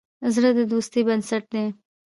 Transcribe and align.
زړه 0.33 0.49
د 0.57 0.59
دوستی 0.71 1.01
بنسټ 1.07 1.43
دی. 1.53 1.65